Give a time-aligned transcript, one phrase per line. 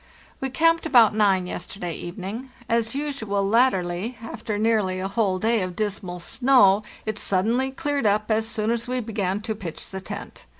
[0.39, 2.49] We camped about nine yester day evening.
[2.67, 8.31] As usual latterly, after nearly a whole day of dismal snow, it suddenly cleared up
[8.31, 10.45] as soon as we began to pitch the tent.